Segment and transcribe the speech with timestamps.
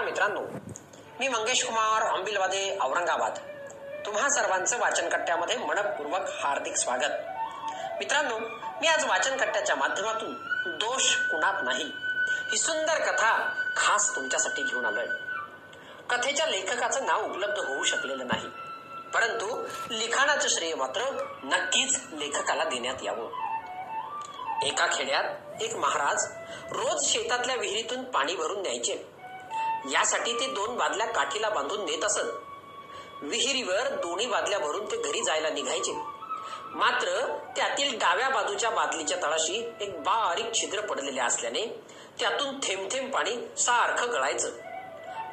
[0.00, 0.40] नमस्कार मित्रांनो.
[1.20, 3.38] मी मंगेश कुमार अंबिलवादे औरंगाबाद.
[4.06, 7.12] तुम्हा सर्वांचं वाचन कट्ट्यामध्ये मनपूर्वक हार्दिक स्वागत.
[7.98, 8.38] मित्रांनो
[8.80, 10.32] मी आज वाचन कट्ट्याच्या माध्यमातून
[10.78, 11.84] दोष कुणात नाही
[12.52, 13.32] ही सुंदर कथा
[13.76, 15.06] खास तुमच्यासाठी घेऊन आलोय.
[16.10, 18.48] कथेच्या लेखकाचं नाव उपलब्ध होऊ शकलेलं नाही
[19.14, 21.10] परंतु लिखाणाचं श्रेय मात्र
[21.44, 23.30] नक्कीच लेखकाला देण्यात यावं.
[24.66, 26.26] एका खेड्यात एक महाराज
[26.72, 29.19] रोज शेतातल्या विहिरीतून पाणी भरून न्यायचे.
[29.88, 32.24] यासाठी ते दोन बादल्या काठीला बांधून नेत असत.
[33.22, 35.92] विहिरीवर दोन्ही बादल्या भरून ते घरी जायला निघायचे.
[36.74, 41.82] मात्र त्यातील डाव्या बाजूच्या बादलीच्या तळाशी एक बारीक छिद्र पडलेले असल्याने
[42.18, 44.50] त्यातून थेंब थेंब पाणी सारखं गळायचं.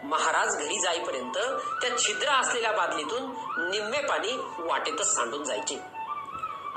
[0.03, 1.37] महाराज घरी जाईपर्यंत
[1.81, 3.21] त्या छिद्र असलेल्या बादलीतून
[3.69, 5.79] निम्मे पाणी वाटेतच सांडून जायचे.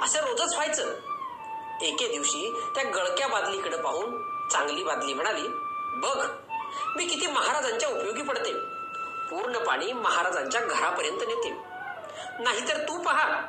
[0.03, 0.95] असं रोजच व्हायचं.
[1.83, 5.49] एके दिवशी त्या गळक्या बादलीकडे पाहून चांगली बादली म्हणाली
[5.95, 6.27] बघ
[6.97, 8.53] मी किती महाराजांच्या उपयोगी पडते.
[9.31, 11.51] पूर्ण पाणी महाराजांच्या घरापर्यंत नेते.
[12.39, 13.41] नाहीतर तू पहा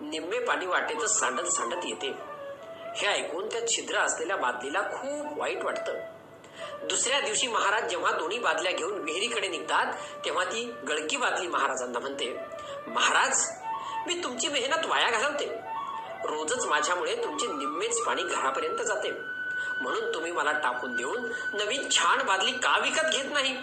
[0.00, 2.14] निम्मे पाणी वाटेतच सांडत सांडत येते.
[2.96, 5.92] हे ऐकून त्या छिद्र असलेल्या बादलीला खूप वाईट वाटतं.
[6.82, 9.92] दुसऱ्या दिवशी महाराज जेव्हा दोन्ही बादल्या घेऊन विहिरीकडे निघतात
[10.24, 12.40] तेव्हा ती गळकी बादली महाराजांना म्हणते
[12.86, 13.46] महाराज
[14.06, 15.46] मी तुमची मेहनत वाया घालवते.
[16.24, 19.37] रोजच माझ्यामुळे तुमचे निम्मेच पाणी घरापर्यंत जाते.
[19.82, 23.56] म्हणून तुम्ही मला टाकून देऊन नवीन छान बादली का विकत घेत नाही?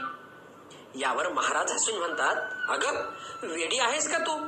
[1.01, 2.35] यावर महाराज हसून म्हणतात
[2.69, 3.09] अगं
[3.43, 4.47] वेडी आहेस का तू?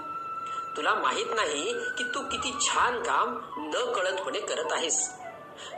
[0.78, 5.14] तुला माहीत नाही की तू किती छान काम न कळतपणे करत आहेस.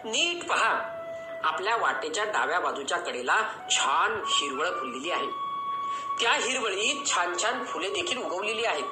[0.05, 0.95] नीट पहा
[1.43, 3.37] आपल्या वाटेच्या डाव्या बाजूच्या कडेला
[3.71, 5.27] छान हिरवळ फुललेली आहे.
[6.21, 8.83] त्या हिरवळीत छान छान फुले देखील उगवलेली आहेत.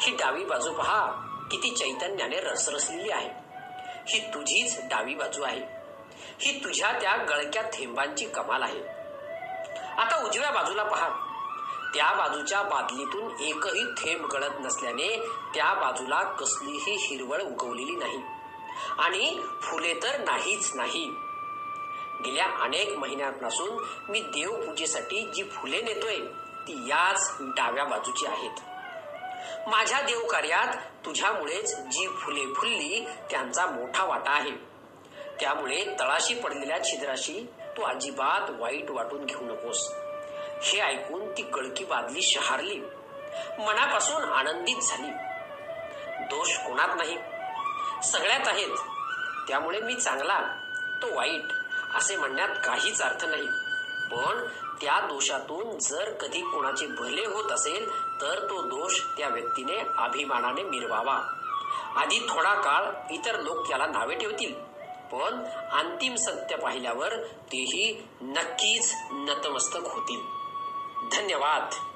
[0.00, 1.06] ही डावी बाजू पहा
[1.50, 3.30] किती चैतन्याने रसरसलेली आहे.
[4.08, 5.79] ही तुझीच डावी बाजू आहे.
[6.40, 8.80] ही तुझ्या त्या गळक्या थेंबांची कमाल आहे.
[9.98, 11.08] आता उजव्या बाजूला पहा.
[11.94, 18.18] त्या बाजूच्या बादलीतून एकही थेंब गळत नसल्याने त्या बाजूला कसलीही हिरवळ उगवलेली नाही.
[18.98, 21.10] आणि फुले तर नाहीच नाही.
[22.24, 26.18] गेल्या अनेक महिन्यांपासून मी देवपूजेसाठी जी फुले नेतोय
[26.68, 28.60] ती याच डाव्या बाजूची आहेत.
[29.68, 30.76] माझ्या देवकार्यात
[31.06, 34.50] तुझ्यामुळेच जी फुले फुलली त्यांचा मोठा वाटा आहे.
[35.40, 39.92] त्यामुळे तळाशी पडलेल्या छिद्राशी तू अजिबात वाईट वाटून घेऊ नकोस.
[40.62, 42.80] हे ऐकून ती गळकी बादली शहारली.
[43.58, 45.10] मनापासून आनंदित झाली.
[46.24, 47.18] दोष कोणात नाही.
[48.04, 48.76] सगळ्यात आहेत.
[49.48, 50.40] त्यामुळे मी चांगला
[51.02, 51.52] तो वाईट
[51.94, 53.46] असे म्हणण्यात काहीच अर्थ नाही.
[54.12, 54.46] पण
[54.80, 57.88] त्या दोषातून जर कधी कोणाचे भले होत असेल
[58.20, 61.36] तर तो दोष त्या व्यक्तीने अभिमानाने मिरवावा.
[61.96, 64.69] आधी थोडा काळ इतर लोक त्याला नावे ठेवतील.
[65.12, 70.20] पण अंतिम सत्य पाहिल्यावर तेही नक्कीच नतमस्तक होतील.
[71.12, 71.89] धन्यवाद.